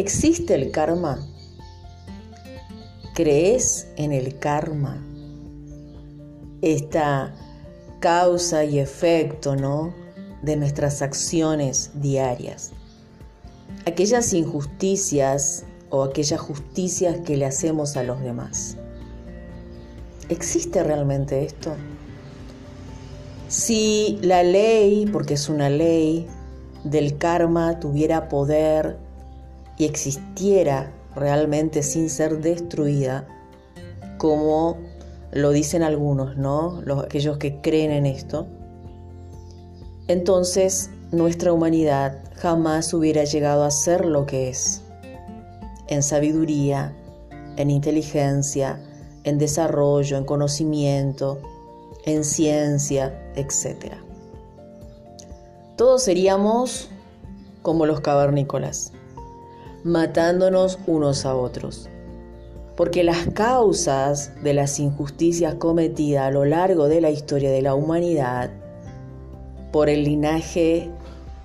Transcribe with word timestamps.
¿Existe 0.00 0.54
el 0.54 0.70
karma? 0.70 1.28
¿Crees 3.14 3.86
en 3.96 4.12
el 4.12 4.38
karma? 4.38 5.04
Esta 6.62 7.34
causa 8.00 8.64
y 8.64 8.78
efecto, 8.78 9.56
¿no? 9.56 9.92
De 10.40 10.56
nuestras 10.56 11.02
acciones 11.02 11.90
diarias. 11.96 12.72
Aquellas 13.84 14.32
injusticias 14.32 15.66
o 15.90 16.02
aquellas 16.02 16.40
justicias 16.40 17.20
que 17.20 17.36
le 17.36 17.44
hacemos 17.44 17.98
a 17.98 18.02
los 18.02 18.22
demás. 18.22 18.78
¿Existe 20.30 20.82
realmente 20.82 21.44
esto? 21.44 21.74
Si 23.48 24.18
la 24.22 24.44
ley, 24.44 25.04
porque 25.12 25.34
es 25.34 25.50
una 25.50 25.68
ley, 25.68 26.26
del 26.84 27.18
karma 27.18 27.80
tuviera 27.80 28.30
poder 28.30 29.09
y 29.80 29.86
existiera 29.86 30.92
realmente 31.16 31.82
sin 31.82 32.10
ser 32.10 32.42
destruida, 32.42 33.26
como 34.18 34.76
lo 35.32 35.52
dicen 35.52 35.82
algunos, 35.82 36.36
¿no? 36.36 36.82
Los, 36.82 37.02
aquellos 37.02 37.38
que 37.38 37.62
creen 37.62 37.90
en 37.90 38.04
esto, 38.04 38.46
entonces 40.06 40.90
nuestra 41.12 41.54
humanidad 41.54 42.22
jamás 42.34 42.92
hubiera 42.92 43.24
llegado 43.24 43.64
a 43.64 43.70
ser 43.70 44.04
lo 44.04 44.26
que 44.26 44.50
es, 44.50 44.82
en 45.88 46.02
sabiduría, 46.02 46.94
en 47.56 47.70
inteligencia, 47.70 48.78
en 49.24 49.38
desarrollo, 49.38 50.18
en 50.18 50.24
conocimiento, 50.24 51.38
en 52.04 52.22
ciencia, 52.22 53.18
etc. 53.34 53.94
Todos 55.76 56.02
seríamos 56.02 56.90
como 57.62 57.86
los 57.86 58.00
cavernícolas, 58.00 58.92
matándonos 59.84 60.78
unos 60.86 61.24
a 61.26 61.34
otros. 61.34 61.88
Porque 62.76 63.04
las 63.04 63.26
causas 63.34 64.32
de 64.42 64.54
las 64.54 64.78
injusticias 64.78 65.54
cometidas 65.54 66.24
a 66.24 66.30
lo 66.30 66.44
largo 66.44 66.88
de 66.88 67.00
la 67.00 67.10
historia 67.10 67.50
de 67.50 67.62
la 67.62 67.74
humanidad 67.74 68.50
por 69.72 69.88
el 69.88 70.04
linaje 70.04 70.90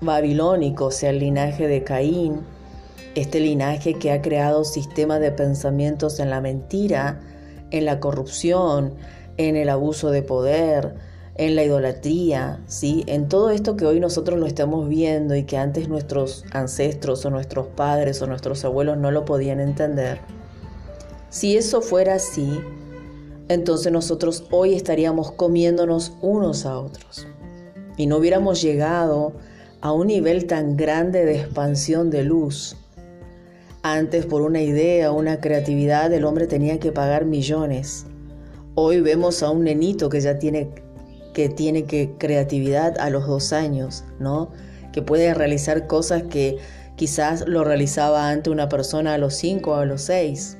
babilónico, 0.00 0.86
o 0.86 0.90
sea, 0.90 1.10
el 1.10 1.18
linaje 1.18 1.68
de 1.68 1.84
Caín, 1.84 2.40
este 3.14 3.40
linaje 3.40 3.94
que 3.94 4.12
ha 4.12 4.20
creado 4.20 4.64
sistemas 4.64 5.20
de 5.20 5.30
pensamientos 5.30 6.20
en 6.20 6.30
la 6.30 6.40
mentira, 6.40 7.20
en 7.70 7.84
la 7.84 8.00
corrupción, 8.00 8.94
en 9.36 9.56
el 9.56 9.68
abuso 9.68 10.10
de 10.10 10.22
poder, 10.22 10.94
en 11.38 11.54
la 11.54 11.64
idolatría, 11.64 12.60
¿sí? 12.66 13.04
En 13.06 13.28
todo 13.28 13.50
esto 13.50 13.76
que 13.76 13.84
hoy 13.84 14.00
nosotros 14.00 14.38
lo 14.38 14.46
estamos 14.46 14.88
viendo 14.88 15.36
y 15.36 15.44
que 15.44 15.58
antes 15.58 15.88
nuestros 15.88 16.44
ancestros 16.52 17.24
o 17.26 17.30
nuestros 17.30 17.66
padres 17.66 18.22
o 18.22 18.26
nuestros 18.26 18.64
abuelos 18.64 18.96
no 18.96 19.10
lo 19.10 19.24
podían 19.24 19.60
entender. 19.60 20.18
Si 21.28 21.56
eso 21.56 21.82
fuera 21.82 22.14
así, 22.14 22.60
entonces 23.48 23.92
nosotros 23.92 24.44
hoy 24.50 24.74
estaríamos 24.74 25.30
comiéndonos 25.32 26.14
unos 26.22 26.64
a 26.64 26.78
otros 26.78 27.26
y 27.98 28.06
no 28.06 28.16
hubiéramos 28.16 28.62
llegado 28.62 29.32
a 29.82 29.92
un 29.92 30.06
nivel 30.06 30.46
tan 30.46 30.76
grande 30.76 31.24
de 31.26 31.40
expansión 31.40 32.08
de 32.10 32.24
luz. 32.24 32.76
Antes 33.82 34.24
por 34.24 34.40
una 34.40 34.62
idea, 34.62 35.12
una 35.12 35.40
creatividad, 35.40 36.12
el 36.12 36.24
hombre 36.24 36.46
tenía 36.46 36.80
que 36.80 36.92
pagar 36.92 37.26
millones. 37.26 38.06
Hoy 38.74 39.00
vemos 39.00 39.42
a 39.42 39.50
un 39.50 39.64
nenito 39.64 40.08
que 40.08 40.20
ya 40.20 40.38
tiene 40.38 40.85
que 41.36 41.50
tiene 41.50 41.84
que 41.84 42.14
creatividad 42.16 42.98
a 42.98 43.10
los 43.10 43.26
dos 43.26 43.52
años, 43.52 44.04
¿no? 44.18 44.48
Que 44.90 45.02
puede 45.02 45.34
realizar 45.34 45.86
cosas 45.86 46.22
que 46.22 46.56
quizás 46.96 47.46
lo 47.46 47.62
realizaba 47.62 48.30
antes 48.30 48.50
una 48.50 48.70
persona 48.70 49.12
a 49.12 49.18
los 49.18 49.34
cinco 49.34 49.72
o 49.72 49.74
a 49.74 49.84
los 49.84 50.00
seis. 50.00 50.56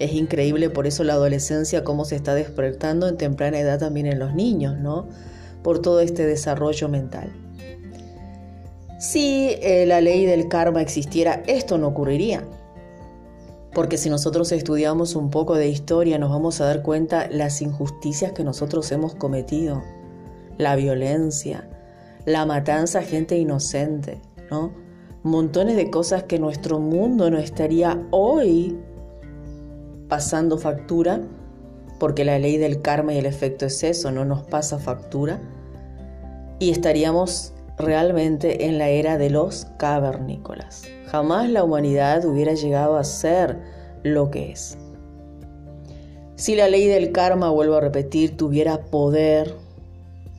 Es 0.00 0.12
increíble 0.14 0.70
por 0.70 0.88
eso 0.88 1.04
la 1.04 1.12
adolescencia, 1.12 1.84
cómo 1.84 2.04
se 2.04 2.16
está 2.16 2.34
despertando 2.34 3.06
en 3.06 3.16
temprana 3.16 3.60
edad 3.60 3.78
también 3.78 4.06
en 4.06 4.18
los 4.18 4.34
niños, 4.34 4.76
¿no? 4.76 5.06
Por 5.62 5.80
todo 5.82 6.00
este 6.00 6.26
desarrollo 6.26 6.88
mental. 6.88 7.32
Si 8.98 9.50
eh, 9.62 9.86
la 9.86 10.00
ley 10.00 10.26
del 10.26 10.48
karma 10.48 10.82
existiera, 10.82 11.44
esto 11.46 11.78
no 11.78 11.86
ocurriría. 11.86 12.42
Porque 13.72 13.96
si 13.96 14.10
nosotros 14.10 14.50
estudiamos 14.50 15.14
un 15.14 15.30
poco 15.30 15.54
de 15.54 15.68
historia, 15.68 16.18
nos 16.18 16.30
vamos 16.30 16.60
a 16.60 16.64
dar 16.64 16.82
cuenta 16.82 17.28
las 17.30 17.62
injusticias 17.62 18.32
que 18.32 18.42
nosotros 18.42 18.90
hemos 18.90 19.14
cometido 19.14 19.80
la 20.58 20.76
violencia, 20.76 21.68
la 22.26 22.44
matanza 22.44 22.98
a 22.98 23.02
gente 23.02 23.38
inocente, 23.38 24.20
¿no? 24.50 24.72
Montones 25.22 25.76
de 25.76 25.90
cosas 25.90 26.24
que 26.24 26.38
nuestro 26.38 26.78
mundo 26.78 27.30
no 27.30 27.38
estaría 27.38 28.06
hoy 28.10 28.76
pasando 30.08 30.58
factura, 30.58 31.20
porque 31.98 32.24
la 32.24 32.38
ley 32.38 32.56
del 32.58 32.82
karma 32.82 33.14
y 33.14 33.18
el 33.18 33.26
efecto 33.26 33.66
es 33.66 33.82
eso, 33.82 34.10
no 34.10 34.24
nos 34.24 34.42
pasa 34.42 34.78
factura, 34.78 35.40
y 36.58 36.70
estaríamos 36.70 37.54
realmente 37.76 38.66
en 38.66 38.78
la 38.78 38.88
era 38.88 39.18
de 39.18 39.30
los 39.30 39.66
cavernícolas. 39.78 40.84
Jamás 41.06 41.48
la 41.48 41.64
humanidad 41.64 42.24
hubiera 42.24 42.54
llegado 42.54 42.96
a 42.96 43.04
ser 43.04 43.58
lo 44.02 44.30
que 44.30 44.50
es. 44.52 44.76
Si 46.36 46.54
la 46.54 46.68
ley 46.68 46.86
del 46.86 47.12
karma, 47.12 47.50
vuelvo 47.50 47.76
a 47.76 47.80
repetir, 47.80 48.36
tuviera 48.36 48.82
poder, 48.82 49.54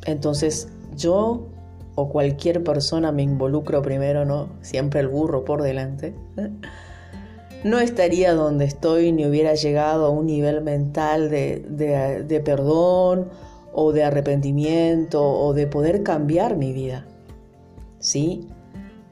entonces 0.06 0.70
yo 0.96 1.48
o 1.96 2.10
cualquier 2.10 2.64
persona 2.64 3.12
me 3.12 3.24
involucro 3.24 3.82
primero, 3.82 4.26
¿no? 4.26 4.50
Siempre 4.62 5.02
el 5.02 5.08
burro 5.08 5.44
por 5.44 5.62
delante. 5.62 6.14
No 7.64 7.80
estaría 7.80 8.34
donde 8.34 8.66
estoy 8.66 9.12
ni 9.12 9.26
hubiera 9.26 9.54
llegado 9.54 10.06
a 10.06 10.10
un 10.10 10.28
nivel 10.28 10.62
mental 10.62 11.30
de, 11.30 11.66
de 12.26 12.40
perdón 12.40 13.30
o 13.74 13.92
de 13.92 14.04
arrepentimiento 14.04 15.22
o 15.22 15.54
de 15.54 15.68
poder 15.68 16.04
cambiar 16.04 16.56
mi 16.56 16.72
vida. 16.72 17.06
¿Sí? 18.00 18.48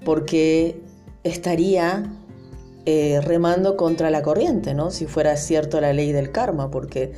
Porque 0.06 0.82
estaría 1.24 2.10
eh, 2.90 3.20
remando 3.22 3.76
contra 3.76 4.10
la 4.10 4.22
corriente, 4.22 4.74
¿no? 4.74 4.92
Si 4.92 5.08
fuera 5.08 5.36
cierto 5.36 5.82
la 5.82 5.92
ley 5.92 6.14
del 6.14 6.32
karma, 6.32 6.72
porque 6.72 7.12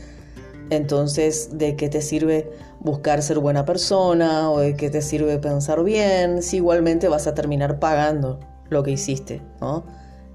entonces, 0.69 1.57
¿de 1.57 1.75
qué 1.75 1.89
te 1.89 2.01
sirve 2.01 2.51
buscar 2.79 3.21
ser 3.21 3.39
buena 3.39 3.65
persona 3.65 4.51
o 4.51 4.59
de 4.59 4.75
qué 4.75 4.89
te 4.89 5.01
sirve 5.01 5.37
pensar 5.39 5.83
bien 5.83 6.41
si 6.41 6.57
igualmente 6.57 7.07
vas 7.07 7.27
a 7.27 7.33
terminar 7.33 7.79
pagando 7.79 8.39
lo 8.69 8.83
que 8.83 8.91
hiciste, 8.91 9.41
¿no? 9.61 9.83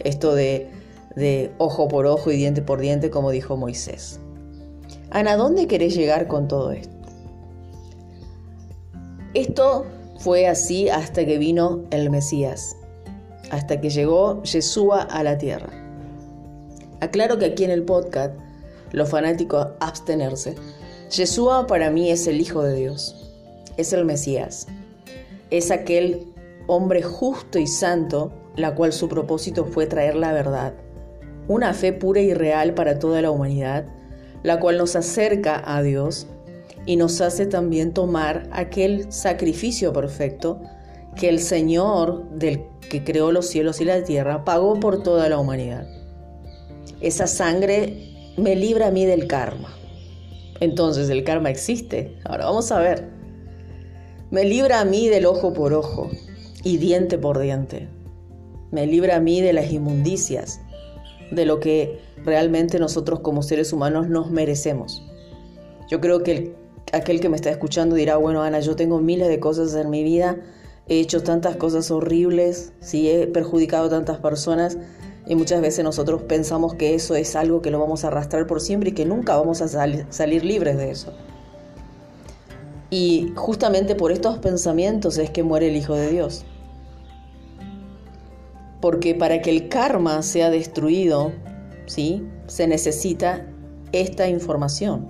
Esto 0.01 0.35
de, 0.35 0.69
de 1.15 1.53
ojo 1.59 1.89
por 1.89 2.07
ojo 2.07 2.31
y 2.31 2.37
diente 2.37 2.63
por 2.63 2.81
diente, 2.81 3.11
como 3.11 3.31
dijo 3.31 3.57
Moisés. 3.57 4.21
Ana, 5.11 5.37
¿dónde 5.37 5.69
querés 5.69 5.95
llegar 5.95 6.27
con 6.27 6.49
todo 6.49 6.73
esto? 6.73 6.95
Esto 9.35 9.87
fue 10.19 10.49
así 10.49 10.89
hasta 10.89 11.25
que 11.25 11.39
vino 11.39 11.85
el 11.91 12.11
Mesías, 12.11 12.77
hasta 13.51 13.81
que 13.81 13.91
llegó 13.91 14.43
Yeshua 14.43 15.03
a 15.03 15.23
la 15.23 15.39
tierra. 15.39 15.71
Aclaro 17.01 17.39
que 17.39 17.47
aquí 17.47 17.65
en 17.65 17.71
el 17.71 17.85
podcast 17.85 18.35
los 18.93 19.09
fanáticos 19.09 19.69
abstenerse. 19.81 20.55
Yeshua 21.11 21.67
para 21.67 21.91
mí 21.91 22.11
es 22.11 22.27
el 22.27 22.41
Hijo 22.41 22.63
de 22.63 22.75
Dios, 22.75 23.33
es 23.77 23.93
el 23.93 24.05
Mesías, 24.05 24.67
es 25.51 25.71
aquel 25.71 26.27
hombre 26.67 27.03
justo 27.03 27.59
y 27.59 27.67
santo, 27.67 28.33
la 28.57 28.75
cual 28.75 28.93
su 28.93 29.09
propósito 29.09 29.65
fue 29.65 29.87
traer 29.87 30.17
la 30.17 30.33
verdad, 30.33 30.75
una 31.49 31.75
fe 31.75 31.93
pura 31.93 32.21
y 32.21 32.33
real 32.35 32.75
para 32.75 32.99
toda 32.99 33.21
la 33.23 33.31
humanidad, 33.31 33.87
la 34.43 34.61
cual 34.61 34.79
nos 34.79 34.97
acerca 34.97 35.63
a 35.65 35.83
Dios 35.83 36.27
y 36.87 36.97
nos 36.97 37.21
hace 37.21 37.47
también 37.47 37.93
tomar 37.93 38.49
aquel 38.53 39.11
sacrificio 39.13 39.93
perfecto 39.93 40.61
que 41.17 41.29
el 41.29 41.41
Señor 41.41 42.29
del 42.31 42.65
que 42.89 43.05
creó 43.05 43.33
los 43.33 43.47
cielos 43.47 43.81
y 43.81 43.85
la 43.85 44.03
tierra 44.05 44.45
pagó 44.45 44.79
por 44.81 45.03
toda 45.03 45.29
la 45.29 45.39
humanidad. 45.39 45.87
Esa 47.01 47.27
sangre 47.27 48.14
me 48.37 48.57
libra 48.57 48.89
a 48.89 48.91
mí 48.91 49.07
del 49.07 49.27
karma. 49.27 49.75
Entonces 50.61 51.09
el 51.11 51.25
karma 51.25 51.51
existe. 51.51 52.17
Ahora 52.25 52.47
vamos 52.47 52.71
a 52.73 52.81
ver. 52.81 53.09
Me 54.31 54.45
libra 54.45 54.81
a 54.81 54.85
mí 54.85 55.09
del 55.09 55.27
ojo 55.27 55.53
por 55.53 55.75
ojo 55.75 56.11
y 56.63 56.79
diente 56.79 57.19
por 57.19 57.39
diente. 57.39 57.89
Me 58.71 58.87
libra 58.87 59.17
a 59.17 59.21
mí 59.21 59.41
de 59.41 59.53
las 59.53 59.71
inmundicias, 59.71 60.61
de 61.31 61.45
lo 61.45 61.61
que 61.61 62.01
realmente 62.25 62.79
nosotros 62.79 63.21
como 63.21 63.43
seres 63.43 63.73
humanos 63.73 64.09
nos 64.09 64.31
merecemos. 64.31 65.07
Yo 65.89 66.01
creo 66.01 66.23
que 66.23 66.55
aquel 66.93 67.21
que 67.21 67.29
me 67.29 67.37
está 67.37 67.51
escuchando 67.51 67.95
dirá, 67.95 68.17
bueno 68.17 68.43
Ana, 68.43 68.61
yo 68.61 68.75
tengo 68.75 68.99
miles 69.01 69.29
de 69.29 69.39
cosas 69.39 69.75
en 69.75 69.91
mi 69.91 70.03
vida, 70.03 70.39
he 70.89 70.99
hecho 70.99 71.23
tantas 71.23 71.57
cosas 71.57 71.91
horribles, 71.91 72.73
sí, 72.81 73.09
he 73.09 73.27
perjudicado 73.27 73.87
a 73.87 73.91
tantas 73.91 74.19
personas 74.19 74.79
y 75.27 75.35
muchas 75.37 75.61
veces 75.63 75.85
nosotros 75.85 76.23
pensamos 76.23 76.75
que 76.75 76.95
eso 76.95 77.15
es 77.15 77.35
algo 77.35 77.63
que 77.63 77.71
lo 77.71 77.79
vamos 77.79 78.05
a 78.05 78.09
arrastrar 78.09 78.47
por 78.47 78.61
siempre 78.61 78.91
y 78.91 78.93
que 78.93 79.07
nunca 79.07 79.37
vamos 79.37 79.63
a 79.63 79.69
salir 79.69 80.45
libres 80.45 80.77
de 80.77 80.91
eso. 80.91 81.13
Y 82.91 83.33
justamente 83.35 83.95
por 83.95 84.13
estos 84.13 84.39
pensamientos 84.39 85.19
es 85.19 85.31
que 85.31 85.43
muere 85.43 85.69
el 85.69 85.77
Hijo 85.77 85.95
de 85.95 86.11
Dios. 86.11 86.45
Porque 88.81 89.15
para 89.15 89.41
que 89.41 89.51
el 89.51 89.69
karma 89.69 90.23
sea 90.23 90.51
destruido, 90.51 91.33
¿sí? 91.87 92.23
Se 92.47 92.67
necesita 92.67 93.47
esta 93.93 94.29
información. 94.29 95.09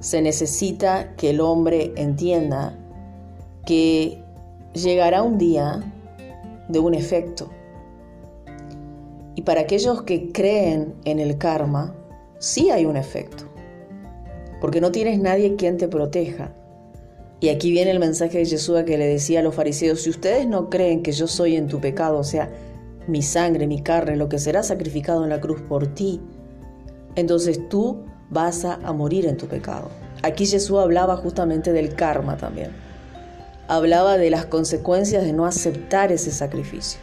Se 0.00 0.22
necesita 0.22 1.14
que 1.16 1.30
el 1.30 1.40
hombre 1.40 1.92
entienda 1.96 2.78
que 3.66 4.22
llegará 4.72 5.22
un 5.22 5.36
día 5.36 5.82
de 6.68 6.78
un 6.78 6.94
efecto. 6.94 7.50
Y 9.36 9.42
para 9.42 9.60
aquellos 9.60 10.02
que 10.02 10.32
creen 10.32 10.94
en 11.04 11.20
el 11.20 11.38
karma, 11.38 11.94
sí 12.38 12.70
hay 12.70 12.86
un 12.86 12.96
efecto. 12.96 13.44
Porque 14.60 14.80
no 14.80 14.90
tienes 14.90 15.20
nadie 15.20 15.54
quien 15.54 15.76
te 15.76 15.86
proteja. 15.86 16.52
Y 17.38 17.50
aquí 17.50 17.70
viene 17.70 17.90
el 17.90 17.98
mensaje 17.98 18.38
de 18.38 18.46
Jesús 18.46 18.82
que 18.84 18.96
le 18.96 19.06
decía 19.06 19.40
a 19.40 19.42
los 19.42 19.54
fariseos, 19.54 20.00
si 20.00 20.10
ustedes 20.10 20.48
no 20.48 20.70
creen 20.70 21.02
que 21.02 21.12
yo 21.12 21.26
soy 21.26 21.54
en 21.54 21.68
tu 21.68 21.80
pecado, 21.80 22.18
o 22.18 22.24
sea, 22.24 22.50
mi 23.06 23.22
sangre, 23.22 23.66
mi 23.66 23.82
carne, 23.82 24.16
lo 24.16 24.28
que 24.28 24.38
será 24.38 24.62
sacrificado 24.62 25.22
en 25.22 25.30
la 25.30 25.40
cruz 25.40 25.60
por 25.60 25.86
ti, 25.94 26.20
entonces 27.14 27.68
tú 27.68 28.04
vas 28.30 28.64
a, 28.64 28.78
morir 28.92 29.26
en 29.26 29.36
tu 29.36 29.46
pecado. 29.46 29.90
Aquí 30.22 30.46
Jesús 30.46 30.78
hablaba 30.78 31.16
justamente 31.16 31.72
del 31.72 31.94
karma 31.94 32.38
también. 32.38 32.70
Hablaba 33.68 34.16
de 34.16 34.30
las 34.30 34.46
consecuencias 34.46 35.24
de 35.24 35.32
no 35.32 35.44
aceptar 35.44 36.12
ese 36.12 36.30
sacrificio. 36.30 37.00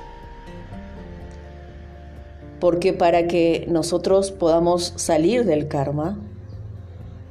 Porque 2.63 2.93
para 2.93 3.27
que 3.27 3.65
nosotros 3.67 4.31
podamos 4.31 4.93
salir 4.95 5.43
del 5.43 5.67
karma, 5.67 6.17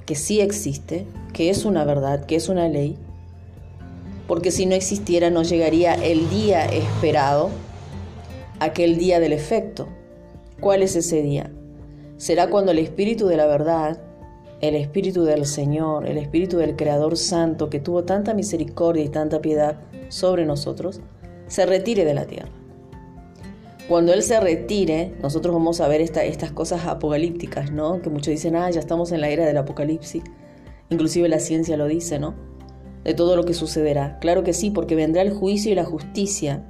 que 0.05 0.15
sí 0.15 0.43
existe, 0.43 1.07
que 1.33 1.49
es 1.49 1.65
una 1.65 1.87
verdad, 1.87 2.27
que 2.27 2.37
es 2.37 2.51
una 2.51 2.69
ley, 2.69 2.99
porque 4.29 4.51
si 4.51 4.67
no 4.67 4.75
existiera 4.75 5.31
no 5.31 5.43
llegaría 5.43 5.95
el 5.95 6.29
día 6.29 6.67
esperado, 6.67 7.49
aquel 8.61 8.99
día 8.99 9.21
del 9.21 9.33
efecto. 9.33 9.89
¿Cuál 10.61 10.83
es 10.83 10.97
ese 10.97 11.23
día? 11.23 11.51
Será 12.19 12.51
cuando 12.51 12.73
el 12.73 12.79
Espíritu 12.79 13.27
de 13.27 13.39
la 13.39 13.47
verdad, 13.47 14.03
el 14.61 14.75
Espíritu 14.75 15.25
del 15.25 15.47
Señor, 15.47 16.07
el 16.07 16.19
Espíritu 16.19 16.59
del 16.59 16.77
Creador 16.77 17.17
Santo, 17.17 17.71
que 17.71 17.81
tuvo 17.81 18.05
tanta 18.05 18.35
misericordia 18.35 19.03
y 19.03 19.09
tanta 19.09 19.41
piedad 19.41 19.81
sobre 20.11 20.45
nosotros, 20.45 21.01
se 21.47 21.65
retire 21.65 22.05
de 22.05 22.13
la 22.13 22.27
tierra. 22.27 22.62
Cuando 23.93 24.15
Él 24.15 24.23
se 24.23 24.41
retire, 24.41 25.13
nosotros 25.21 25.53
vamos 25.53 25.83
a 25.83 25.87
ver 25.87 26.01
estas 26.01 26.51
cosas 26.53 26.87
apocalípticas, 26.87 27.73
¿no? 27.73 28.01
Que 28.01 28.09
muchos 28.09 28.29
dicen, 28.29 28.57
ah, 28.57 28.71
ya 28.71 28.81
estamos 28.81 29.13
en 29.13 29.21
la 29.21 29.29
era 29.29 29.45
del 29.45 29.59
apocalipsis. 29.59 30.23
Inclusive 30.89 31.29
la 31.29 31.41
ciencia 31.41 31.77
lo 31.77 31.87
dice, 31.87 32.19
¿no? 32.19 32.35
De 33.05 33.13
todo 33.13 33.37
lo 33.37 33.45
que 33.45 33.53
sucederá. 33.53 34.19
Claro 34.19 34.45
que 34.45 34.55
sí, 34.55 34.71
porque 34.71 34.95
vendrá 34.95 35.21
el 35.21 35.35
juicio 35.35 35.71
y 35.71 35.75
la 35.75 35.85
justicia 35.85 36.65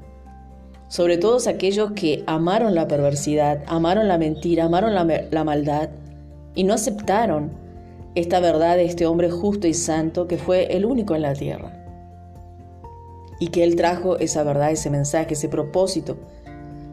sobre 0.88 1.16
todos 1.16 1.46
aquellos 1.46 1.92
que 1.92 2.24
amaron 2.26 2.74
la 2.74 2.88
perversidad, 2.88 3.62
amaron 3.68 4.08
la 4.08 4.18
mentira, 4.18 4.64
amaron 4.64 4.92
la, 4.92 5.44
maldad 5.44 5.90
y 6.56 6.64
no 6.64 6.74
aceptaron 6.74 7.52
esta 8.16 8.40
verdad 8.40 8.74
de 8.74 8.86
este 8.86 9.06
hombre 9.06 9.30
justo 9.30 9.68
y 9.68 9.74
santo 9.74 10.26
que 10.26 10.38
fue 10.38 10.76
el 10.76 10.84
único 10.84 11.14
en 11.14 11.22
la 11.22 11.34
tierra. 11.34 11.84
Y 13.38 13.50
que 13.50 13.62
Él 13.62 13.76
trajo 13.76 14.18
esa 14.18 14.42
verdad, 14.42 14.72
ese 14.72 14.90
mensaje, 14.90 15.34
ese 15.34 15.48
propósito, 15.48 16.16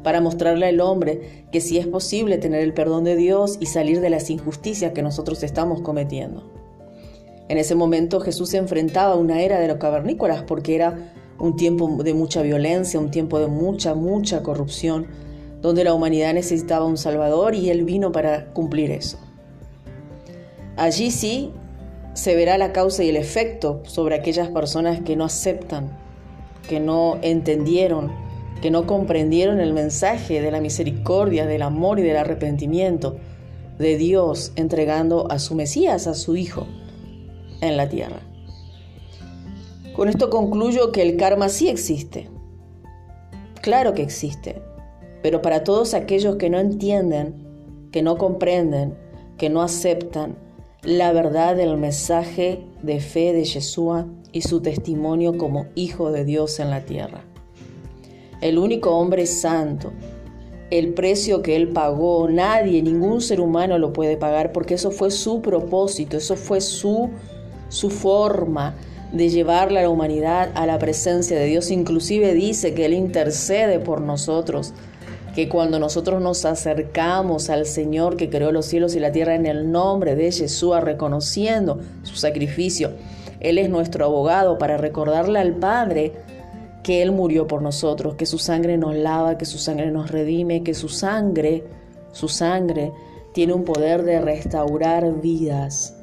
para 0.04 0.22
mostrarle 0.22 0.68
al 0.68 0.80
hombre 0.80 1.46
que 1.52 1.62
sí 1.62 1.78
es 1.78 1.88
posible 1.88 2.38
tener 2.38 2.62
el 2.62 2.74
perdón 2.74 3.04
de 3.04 3.16
Dios 3.16 3.58
y 3.60 3.66
salir 3.66 4.02
de 4.02 4.10
las 4.10 4.30
injusticias 4.30 4.94
que 4.94 5.02
nosotros 5.02 5.44
estamos 5.44 5.82
cometiendo. 5.82 6.44
En 7.50 7.58
ese 7.58 7.76
momento 7.76 8.20
Jesús 8.20 8.50
se 8.50 8.58
enfrentaba 8.58 9.14
a 9.14 9.18
una 9.18 9.42
era 9.42 9.60
de 9.60 9.68
los 9.68 9.78
cavernícolas 9.78 10.44
porque 10.44 10.76
era 10.76 11.14
un 11.40 11.56
tiempo 11.56 12.04
de 12.04 12.14
mucha 12.14 12.42
violencia, 12.42 13.00
un 13.00 13.12
tiempo 13.12 13.40
de 13.40 13.48
mucha, 13.48 13.96
mucha 13.96 14.44
corrupción, 14.44 15.08
donde 15.62 15.84
la 15.84 15.94
humanidad 15.94 16.34
necesitaba 16.34 16.86
un 16.86 16.98
Salvador 16.98 17.56
y 17.56 17.70
Él 17.70 17.84
vino 17.84 18.12
para 18.12 18.46
cumplir 18.54 18.92
eso. 18.92 19.18
Allí 20.78 21.12
sí 21.12 21.52
se 22.14 22.36
verá 22.36 22.58
la 22.58 22.72
causa 22.72 23.04
y 23.04 23.10
el 23.10 23.18
efecto 23.18 23.82
sobre 23.86 24.16
aquellas 24.16 24.50
personas 24.50 25.02
que 25.02 25.16
no 25.16 25.26
aceptan, 25.26 25.98
que 26.68 26.80
no 26.80 27.18
entendieron, 27.22 28.12
que 28.62 28.72
no 28.72 28.86
comprendieron 28.86 29.60
el 29.60 29.74
mensaje 29.74 30.42
de 30.42 30.52
la 30.52 30.62
misericordia, 30.62 31.46
del 31.46 31.62
amor 31.62 32.00
y 32.00 32.04
del 32.04 32.18
arrepentimiento 32.18 33.18
de 33.78 33.98
Dios 33.98 34.52
entregando 34.56 35.32
a 35.32 35.40
su 35.40 35.56
Mesías, 35.56 36.08
a 36.08 36.14
su 36.14 36.36
Hijo, 36.36 36.68
en 37.62 37.78
la 37.78 37.88
tierra. 37.88 38.20
Con 39.96 40.10
esto 40.10 40.30
concluyo 40.30 40.92
que 40.92 41.02
el 41.02 41.18
karma 41.18 41.50
sí 41.50 41.70
existe. 41.70 42.30
Claro 43.62 43.94
que 43.94 44.02
existe, 44.02 44.62
pero 45.22 45.42
para 45.42 45.64
todos 45.64 45.94
aquellos 45.94 46.36
que 46.36 46.50
no 46.50 46.60
entienden, 46.60 47.90
que 47.92 48.02
no 48.02 48.18
comprenden, 48.18 48.98
que 49.38 49.50
no 49.50 49.62
aceptan 49.62 50.38
la 50.84 51.12
verdad 51.12 51.56
del 51.56 51.78
mensaje 51.78 52.66
de 52.82 53.00
fe 53.00 53.34
de 53.34 53.44
Yeshua 53.44 54.08
y 54.32 54.42
su 54.42 54.62
testimonio 54.62 55.38
como 55.38 55.66
Hijo 55.76 56.12
de 56.12 56.24
Dios 56.24 56.60
en 56.60 56.70
la 56.70 56.86
tierra. 56.86 57.29
El 58.42 58.58
único 58.58 58.92
hombre 58.92 59.26
santo, 59.26 59.92
el 60.72 60.94
precio 60.94 61.42
que 61.42 61.56
él 61.56 61.70
pagó, 61.70 62.30
nadie, 62.30 62.82
ningún 62.82 63.22
ser 63.22 63.42
humano 63.42 63.78
lo 63.78 63.92
puede 63.92 64.18
pagar 64.18 64.52
porque 64.52 64.76
eso 64.76 64.92
fue 64.92 65.12
su 65.12 65.42
propósito, 65.42 66.18
eso 66.18 66.36
fue 66.36 66.62
su, 66.62 67.10
su 67.70 67.90
forma 67.90 68.76
de 69.12 69.30
llevarle 69.30 69.80
a 69.80 69.84
la 69.84 69.90
humanidad 69.90 70.52
a 70.54 70.66
la 70.66 70.78
presencia 70.78 71.38
de 71.38 71.46
Dios. 71.46 71.72
Inclusive 71.72 72.34
dice 72.34 72.74
que 72.74 72.86
Él 72.86 72.94
intercede 72.94 73.80
por 73.80 74.02
nosotros, 74.02 74.74
que 75.34 75.50
cuando 75.50 75.80
nosotros 75.80 76.22
nos 76.22 76.46
acercamos 76.46 77.50
al 77.50 77.66
Señor 77.66 78.18
que 78.18 78.30
creó 78.30 78.52
los 78.52 78.66
cielos 78.66 78.96
y 78.96 79.00
la 79.00 79.12
tierra 79.12 79.36
en 79.36 79.46
el 79.46 79.72
nombre 79.72 80.16
de 80.16 80.32
Jesús, 80.32 80.80
reconociendo 80.82 81.80
su 82.04 82.16
sacrificio, 82.16 82.92
Él 83.40 83.58
es 83.58 83.70
nuestro 83.70 84.06
abogado 84.06 84.58
para 84.58 84.78
recordarle 84.78 85.40
al 85.40 85.56
Padre 85.56 86.14
que 86.90 87.04
Él 87.04 87.12
murió 87.12 87.46
por 87.46 87.62
nosotros, 87.62 88.16
que 88.16 88.26
su 88.26 88.40
sangre 88.40 88.76
nos 88.76 88.96
lava, 88.96 89.38
que 89.38 89.46
su 89.46 89.60
sangre 89.60 89.92
nos 89.92 90.10
redime, 90.10 90.64
que 90.64 90.74
su 90.74 90.90
sangre, 90.90 91.64
su 92.14 92.28
sangre, 92.28 92.92
tiene 93.32 93.54
un 93.54 93.64
poder 93.64 94.02
de 94.02 94.20
restaurar 94.20 95.22
vidas. 95.22 95.96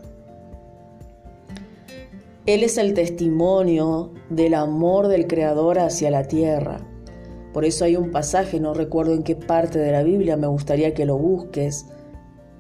Él 2.47 2.63
es 2.63 2.79
el 2.79 2.95
testimonio 2.95 4.13
del 4.31 4.55
amor 4.55 5.09
del 5.09 5.27
Creador 5.27 5.81
hacia 5.81 6.09
la 6.13 6.23
tierra. 6.23 6.79
Por 7.53 7.65
eso 7.65 7.85
hay 7.85 7.97
un 7.97 8.13
pasaje, 8.13 8.61
no 8.61 8.73
recuerdo 8.73 9.13
en 9.13 9.25
qué 9.25 9.35
parte 9.35 9.81
de 9.81 9.91
la 9.91 10.05
Biblia, 10.05 10.37
me 10.37 10.47
gustaría 10.47 10.95
que 10.95 11.05
lo 11.05 11.19
busques. 11.19 11.87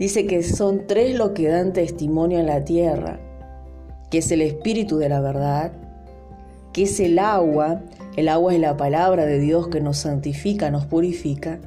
Dice 0.00 0.26
que 0.26 0.42
son 0.42 0.88
tres 0.88 1.14
los 1.14 1.30
que 1.30 1.46
dan 1.46 1.72
testimonio 1.72 2.40
en 2.40 2.46
la 2.46 2.64
tierra, 2.64 3.20
que 4.10 4.18
es 4.18 4.32
el 4.32 4.42
Espíritu 4.42 4.98
de 4.98 5.10
la 5.10 5.20
verdad, 5.20 5.85
que 6.76 6.82
es 6.82 7.00
el 7.00 7.18
agua, 7.18 7.80
el 8.18 8.28
agua 8.28 8.52
es 8.52 8.60
la 8.60 8.76
palabra 8.76 9.24
de 9.24 9.38
Dios 9.38 9.68
que 9.68 9.80
nos 9.80 9.96
santifica, 9.96 10.70
nos 10.70 10.84
purifica, 10.84 11.58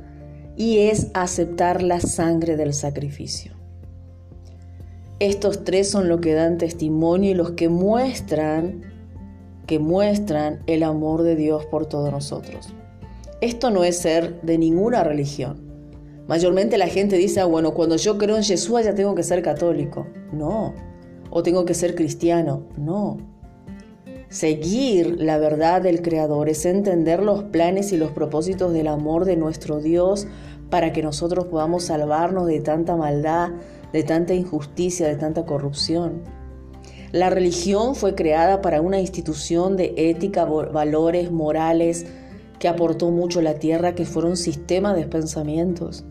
y 0.56 0.82
es 0.82 1.08
aceptar 1.16 1.82
la 1.82 2.00
sangre 2.00 2.58
del 2.58 2.76
sacrificio. 2.76 3.54
Estos 5.18 5.64
tres 5.64 5.90
son 5.90 6.10
los 6.10 6.22
que 6.22 6.36
dan 6.36 6.60
testimonio 6.60 7.32
y 7.32 7.34
los 7.34 7.54
que 7.54 7.70
muestran 7.70 8.84
que 9.66 9.80
muestran 9.80 10.62
el 10.68 10.84
amor 10.84 11.24
de 11.24 11.36
Dios 11.36 11.66
por 11.66 11.88
todos 11.88 12.12
nosotros. 12.12 12.72
Esto 13.42 13.72
no 13.72 13.84
es 13.84 13.98
ser 13.98 14.40
de 14.44 14.60
ninguna 14.60 15.04
religión. 15.04 15.58
Mayormente 16.28 16.78
la 16.78 16.88
gente 16.88 17.18
dice, 17.18 17.40
ah, 17.40 17.46
bueno, 17.46 17.74
cuando 17.74 17.96
yo 17.96 18.20
creo 18.20 18.38
en 18.38 18.44
Jesús 18.44 18.84
ya 18.84 18.94
tengo 18.94 19.16
que 19.16 19.24
ser 19.24 19.42
católico. 19.42 20.06
No. 20.32 20.76
O 21.32 21.42
tengo 21.42 21.66
que 21.66 21.74
ser 21.74 21.96
cristiano. 21.96 22.68
No. 22.78 23.39
Seguir 24.30 25.20
la 25.20 25.40
verdad 25.40 25.82
del 25.82 26.04
Creador 26.04 26.50
es 26.50 26.64
entender 26.66 27.24
los 27.24 27.46
planes 27.46 27.92
y 27.92 27.98
los 27.98 28.12
propósitos 28.12 28.72
del 28.74 28.88
amor 28.88 29.26
de 29.26 29.36
nuestro 29.36 29.80
Dios 29.80 30.28
para 30.70 30.94
que 30.94 31.02
nosotros 31.02 31.46
podamos 31.46 31.86
salvarnos 31.86 32.46
de 32.46 32.60
tanta 32.60 32.96
maldad, 32.96 33.50
de 33.92 34.04
tanta 34.04 34.36
injusticia, 34.36 35.08
de 35.08 35.16
tanta 35.16 35.48
corrupción. 35.48 36.22
La 37.12 37.32
religión 37.32 37.96
fue 37.96 38.14
creada 38.14 38.62
para 38.62 38.82
una 38.82 39.00
institución 39.00 39.76
de 39.76 39.96
ética, 39.98 40.46
valores, 40.46 41.32
morales, 41.32 42.06
que 42.60 42.68
aportó 42.68 43.10
mucho 43.10 43.40
a 43.40 43.44
la 43.44 43.56
tierra, 43.56 43.96
que 43.96 44.06
fueron 44.06 44.38
sistemas 44.38 44.96
de 44.96 45.08
pensamientos. 45.08 46.06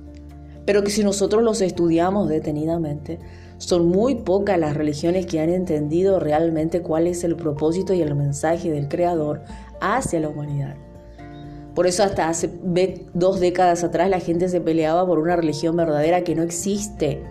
Pero 0.68 0.84
que 0.84 0.90
si 0.90 1.02
nosotros 1.02 1.42
los 1.42 1.62
estudiamos 1.62 2.28
detenidamente, 2.28 3.18
son 3.56 3.86
muy 3.86 4.16
pocas 4.16 4.58
las 4.58 4.76
religiones 4.76 5.24
que 5.24 5.40
han 5.40 5.48
entendido 5.48 6.20
realmente 6.20 6.82
cuál 6.82 7.06
es 7.06 7.24
el 7.24 7.36
propósito 7.36 7.94
y 7.94 8.02
el 8.02 8.14
mensaje 8.14 8.70
del 8.70 8.86
Creador 8.86 9.40
hacia 9.80 10.20
la 10.20 10.28
humanidad. 10.28 10.76
Por 11.74 11.86
eso 11.86 12.02
hasta 12.02 12.28
hace 12.28 12.50
dos 13.14 13.40
décadas 13.40 13.82
atrás 13.82 14.10
la 14.10 14.20
gente 14.20 14.50
se 14.50 14.60
peleaba 14.60 15.06
por 15.06 15.18
una 15.18 15.36
religión 15.36 15.74
verdadera 15.74 16.22
que 16.22 16.34
no 16.34 16.42
existe. 16.42 17.22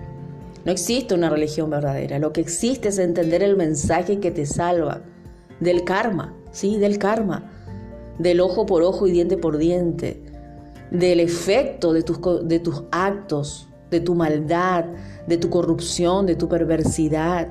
No 0.66 0.72
existe 0.72 1.14
una 1.14 1.30
religión 1.30 1.70
verdadera. 1.70 2.18
Lo 2.18 2.34
que 2.34 2.42
existe 2.42 2.90
es 2.90 2.98
entender 2.98 3.44
el 3.44 3.56
mensaje 3.56 4.20
que 4.20 4.32
te 4.32 4.48
salva 4.48 5.04
del 5.60 5.84
karma, 5.84 6.34
¿sí? 6.50 6.80
Del 6.80 6.98
karma. 6.98 7.52
Del 8.18 8.40
ojo 8.40 8.66
por 8.66 8.82
ojo 8.82 9.06
y 9.06 9.12
diente 9.12 9.38
por 9.38 9.60
diente. 9.60 10.27
Del 10.92 11.20
efecto 11.20 11.94
de 11.94 12.04
tus, 12.04 12.20
de 12.44 12.60
tus 12.60 12.84
actos, 12.92 13.68
de 13.92 14.00
tu 14.00 14.16
maldad, 14.16 14.86
de 15.28 15.38
tu 15.38 15.50
corrupción, 15.50 16.26
de 16.26 16.36
tu 16.36 16.48
perversidad. 16.48 17.50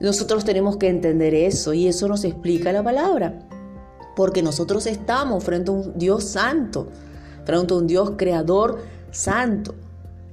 Nosotros 0.00 0.44
tenemos 0.44 0.76
que 0.76 0.88
entender 0.88 1.34
eso 1.34 1.72
y 1.72 1.86
eso 1.86 2.08
nos 2.08 2.24
explica 2.24 2.72
la 2.72 2.82
palabra. 2.82 3.40
Porque 4.16 4.42
nosotros 4.42 4.86
estamos 4.86 5.42
frente 5.42 5.70
a 5.70 5.74
un 5.74 5.98
Dios 5.98 6.24
santo, 6.24 6.88
frente 7.44 7.74
a 7.74 7.76
un 7.76 7.86
Dios 7.86 8.12
creador 8.16 8.82
santo. 9.10 9.74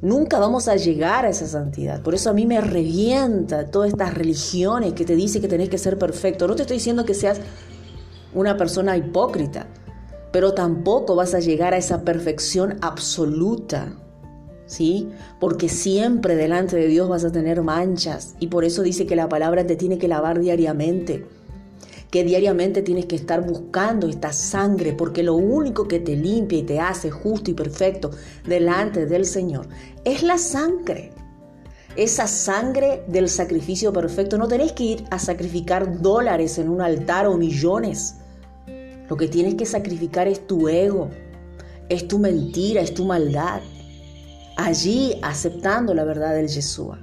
Nunca 0.02 0.40
vamos 0.40 0.68
a 0.68 0.76
llegar 0.76 1.26
a 1.26 1.30
esa 1.30 1.48
santidad. 1.48 2.02
Por 2.02 2.16
eso 2.16 2.30
a 2.30 2.34
mí 2.34 2.48
me 2.48 2.60
revienta 2.60 3.68
todas 3.68 3.90
estas 3.90 4.14
religiones 4.14 4.94
que 4.94 5.06
te 5.06 5.16
dicen 5.16 5.42
que 5.42 5.48
tenés 5.48 5.70
que 5.70 5.78
ser 5.78 5.98
perfecto. 5.98 6.48
No 6.48 6.56
te 6.56 6.64
estoy 6.64 6.78
diciendo 6.78 7.06
que 7.06 7.14
seas 7.14 7.40
una 8.34 8.58
persona 8.58 8.98
hipócrita, 8.98 9.68
pero 10.32 10.54
tampoco 10.54 11.16
vas 11.16 11.34
a 11.34 11.40
llegar 11.40 11.74
a 11.74 11.78
esa 11.78 12.04
perfección 12.04 12.78
absoluta. 12.82 13.94
¿Sí? 14.66 15.10
Porque 15.42 15.68
siempre 15.68 16.38
delante 16.38 16.78
de 16.78 16.88
Dios 16.88 17.10
vas 17.10 17.26
a 17.26 17.32
tener 17.32 17.62
manchas 17.62 18.36
y 18.40 18.48
por 18.48 18.64
eso 18.64 18.84
dice 18.84 19.06
que 19.06 19.18
la 19.18 19.28
palabra 19.28 19.68
te 19.68 19.76
tiene 19.76 19.98
que 19.98 20.08
lavar 20.08 20.40
diariamente 20.40 21.26
que 22.12 22.26
diariamente 22.26 22.82
tienes 22.82 23.06
que 23.06 23.16
estar 23.16 23.42
buscando 23.42 24.08
esta 24.08 24.34
sangre, 24.34 24.92
porque 24.92 25.24
lo 25.24 25.36
único 25.36 25.88
que 25.88 26.00
te 26.00 26.18
limpia 26.18 26.60
y 26.60 26.64
te 26.64 26.80
hace 26.80 27.10
justo 27.10 27.50
y 27.50 27.54
perfecto 27.54 28.12
delante 28.46 29.06
del 29.06 29.26
Señor 29.26 29.68
es 30.04 30.22
la 30.22 30.38
sangre. 30.38 31.14
Esa 31.96 32.28
sangre 32.28 33.04
del 33.08 33.30
sacrificio 33.30 33.92
perfecto. 33.92 34.38
No 34.38 34.48
tenés 34.48 34.74
que 34.74 34.84
ir 34.84 35.04
a 35.10 35.20
sacrificar 35.20 36.02
dólares 36.02 36.58
en 36.58 36.70
un 36.70 36.82
altar 36.82 37.28
o 37.28 37.38
millones. 37.38 38.16
Lo 39.12 39.18
que 39.18 39.28
tienes 39.28 39.56
que 39.56 39.66
sacrificar 39.66 40.30
es 40.30 40.48
tu 40.48 40.70
ego, 40.70 41.10
es 41.90 42.08
tu 42.08 42.18
mentira, 42.18 42.80
es 42.80 42.94
tu 42.94 43.04
maldad. 43.04 43.60
Allí 44.56 45.20
aceptando 45.22 45.94
la 45.94 46.06
verdad 46.06 46.34
del 46.34 46.48
Yeshua. 46.48 46.98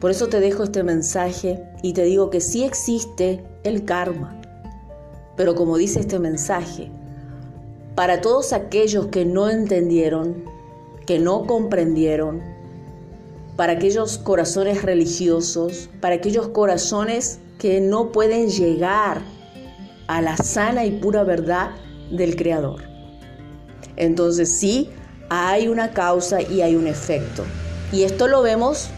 Por 0.00 0.10
eso 0.10 0.26
te 0.26 0.40
dejo 0.40 0.64
este 0.64 0.82
mensaje 0.82 1.62
y 1.84 1.92
te 1.92 2.02
digo 2.02 2.30
que 2.30 2.40
sí 2.40 2.64
existe 2.64 3.44
el 3.62 3.84
karma. 3.84 4.40
Pero 5.36 5.54
como 5.54 5.76
dice 5.76 6.00
este 6.00 6.18
mensaje, 6.18 6.90
para 7.94 8.20
todos 8.22 8.52
aquellos 8.52 9.06
que 9.06 9.24
no 9.24 9.48
entendieron, 9.48 10.42
que 11.06 11.20
no 11.20 11.46
comprendieron, 11.46 12.42
para 13.54 13.74
aquellos 13.74 14.18
corazones 14.18 14.82
religiosos, 14.82 15.90
para 16.00 16.16
aquellos 16.16 16.48
corazones 16.48 17.38
que 17.60 17.80
no 17.80 18.10
pueden 18.10 18.48
llegar 18.48 19.22
a 20.10 20.20
la 20.20 20.36
sana 20.36 20.84
y 20.84 20.90
pura 20.90 21.22
verdad 21.22 21.70
del 22.10 22.34
Creador. 22.34 22.82
Entonces 23.94 24.58
sí, 24.58 24.90
hay 25.28 25.68
una 25.68 25.92
causa 25.92 26.42
y 26.42 26.62
hay 26.62 26.74
un 26.74 26.88
efecto. 26.88 27.44
Y 27.92 28.02
esto 28.02 28.26
lo 28.26 28.42
vemos 28.42 28.90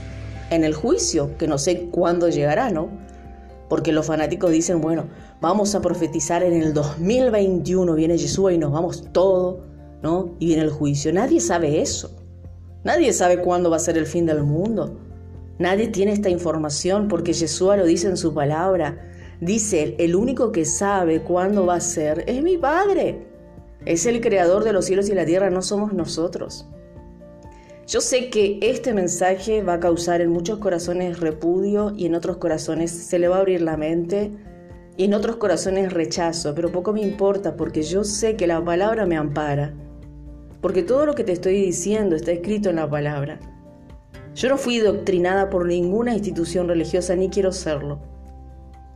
en 0.48 0.64
el 0.64 0.72
juicio, 0.72 1.36
que 1.36 1.46
no 1.46 1.58
sé 1.58 1.90
cuándo 1.90 2.30
llegará, 2.30 2.70
¿no? 2.70 2.88
Porque 3.68 3.92
los 3.92 4.06
fanáticos 4.06 4.52
dicen, 4.52 4.80
bueno, 4.80 5.04
vamos 5.42 5.74
a 5.74 5.82
profetizar 5.82 6.42
en 6.42 6.54
el 6.54 6.72
2021, 6.72 7.94
viene 7.94 8.16
Jesús 8.16 8.50
y 8.52 8.56
nos 8.56 8.72
vamos 8.72 9.12
todo, 9.12 9.66
¿no? 10.02 10.34
Y 10.38 10.46
viene 10.46 10.62
el 10.62 10.70
juicio. 10.70 11.12
Nadie 11.12 11.40
sabe 11.40 11.82
eso. 11.82 12.16
Nadie 12.84 13.12
sabe 13.12 13.42
cuándo 13.42 13.68
va 13.68 13.76
a 13.76 13.80
ser 13.80 13.98
el 13.98 14.06
fin 14.06 14.24
del 14.24 14.44
mundo. 14.44 14.98
Nadie 15.58 15.88
tiene 15.88 16.12
esta 16.12 16.30
información 16.30 17.08
porque 17.08 17.34
Jesús 17.34 17.76
lo 17.76 17.84
dice 17.84 18.08
en 18.08 18.16
su 18.16 18.32
palabra. 18.32 19.11
Dice, 19.42 19.96
el 19.98 20.14
único 20.14 20.52
que 20.52 20.64
sabe 20.64 21.24
cuándo 21.24 21.66
va 21.66 21.74
a 21.74 21.80
ser 21.80 22.22
es 22.28 22.44
mi 22.44 22.58
Padre. 22.58 23.26
Es 23.84 24.06
el 24.06 24.20
creador 24.20 24.62
de 24.62 24.72
los 24.72 24.84
cielos 24.84 25.08
y 25.08 25.16
la 25.16 25.26
tierra, 25.26 25.50
no 25.50 25.62
somos 25.62 25.92
nosotros. 25.92 26.68
Yo 27.88 28.00
sé 28.00 28.30
que 28.30 28.60
este 28.62 28.94
mensaje 28.94 29.64
va 29.64 29.74
a 29.74 29.80
causar 29.80 30.20
en 30.20 30.30
muchos 30.30 30.60
corazones 30.60 31.18
repudio 31.18 31.92
y 31.96 32.06
en 32.06 32.14
otros 32.14 32.36
corazones 32.36 32.92
se 32.92 33.18
le 33.18 33.26
va 33.26 33.38
a 33.38 33.40
abrir 33.40 33.62
la 33.62 33.76
mente 33.76 34.30
y 34.96 35.06
en 35.06 35.14
otros 35.14 35.38
corazones 35.38 35.92
rechazo, 35.92 36.54
pero 36.54 36.70
poco 36.70 36.92
me 36.92 37.02
importa 37.02 37.56
porque 37.56 37.82
yo 37.82 38.04
sé 38.04 38.36
que 38.36 38.46
la 38.46 38.64
palabra 38.64 39.06
me 39.06 39.16
ampara, 39.16 39.74
porque 40.60 40.84
todo 40.84 41.04
lo 41.04 41.16
que 41.16 41.24
te 41.24 41.32
estoy 41.32 41.54
diciendo 41.54 42.14
está 42.14 42.30
escrito 42.30 42.70
en 42.70 42.76
la 42.76 42.88
palabra. 42.88 43.40
Yo 44.36 44.48
no 44.48 44.56
fui 44.56 44.78
doctrinada 44.78 45.50
por 45.50 45.66
ninguna 45.66 46.12
institución 46.12 46.68
religiosa 46.68 47.16
ni 47.16 47.28
quiero 47.28 47.50
serlo, 47.50 48.11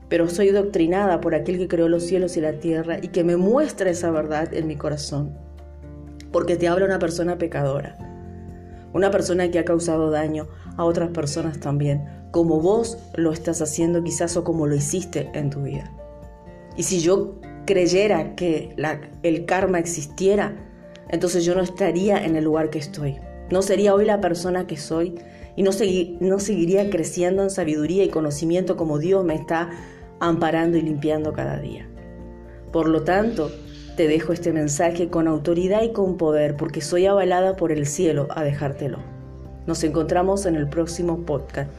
pero 0.08 0.28
soy 0.28 0.50
doctrinada 0.50 1.20
por 1.20 1.34
aquel 1.34 1.58
que 1.58 1.68
creó 1.68 1.88
los 1.88 2.04
cielos 2.04 2.36
y 2.36 2.40
la 2.40 2.54
tierra 2.54 2.98
y 3.00 3.08
que 3.08 3.25
me 3.25 3.36
muestra 3.36 3.90
esa 3.90 4.10
verdad 4.10 4.52
en 4.54 4.66
mi 4.66 4.76
corazón, 4.76 5.36
porque 6.32 6.56
te 6.56 6.68
habla 6.68 6.86
una 6.86 6.98
persona 6.98 7.38
pecadora 7.38 7.96
una 8.96 9.10
persona 9.10 9.50
que 9.50 9.58
ha 9.58 9.64
causado 9.66 10.10
daño 10.10 10.48
a 10.78 10.84
otras 10.84 11.10
personas 11.10 11.60
también, 11.60 12.04
como 12.30 12.60
vos 12.60 12.96
lo 13.14 13.30
estás 13.30 13.60
haciendo 13.60 14.02
quizás 14.02 14.38
o 14.38 14.44
como 14.44 14.66
lo 14.66 14.75
hiciste 14.75 15.28
en 15.34 15.50
tu 15.50 15.62
vida. 15.62 15.92
Y 16.78 16.82
si 16.84 17.00
yo 17.00 17.34
creyera 17.66 18.34
que 18.36 18.75
el 19.22 19.44
karma 19.44 19.78
existiera, 19.78 20.56
entonces 21.10 21.44
yo 21.44 21.54
no 21.54 21.60
estaría 21.60 22.25
en 22.25 22.36
el 22.36 22.44
lugar 22.44 22.70
que 22.70 22.78
estoy. 22.78 23.16
No 23.50 23.60
sería 23.60 23.94
hoy 23.94 24.06
la 24.06 24.22
persona 24.22 24.66
que 24.66 24.78
soy 24.78 25.14
y 25.56 25.62
no, 25.62 25.72
no 26.20 26.38
seguiría 26.38 26.88
creciendo 26.88 27.42
en 27.42 27.50
sabiduría 27.50 28.02
y 28.02 28.08
conocimiento 28.08 28.78
como 28.78 28.98
Dios 28.98 29.26
me 29.26 29.34
está 29.34 29.70
amparando 30.20 30.76
y 30.78 30.82
limpiando 30.82 31.32
cada 31.32 31.58
día. 31.58 31.88
Por 32.73 32.88
lo 32.88 33.02
tanto, 33.02 33.50
te 33.96 34.08
dejo 34.08 34.32
este 34.32 34.52
mensaje 34.52 35.08
con 35.08 35.28
autoridad 35.28 35.82
y 35.82 35.92
con 35.92 36.16
poder 36.16 36.56
porque 36.56 36.80
soy 36.80 37.06
avalada 37.06 37.56
por 37.56 37.73
el 37.73 37.87
cielo 37.87 38.28
a 38.30 38.42
dejártelo. 38.42 38.99
Nos 39.66 39.82
encontramos 39.85 40.46
en 40.46 40.54
el 40.54 40.68
próximo 40.68 41.25
podcast. 41.25 41.70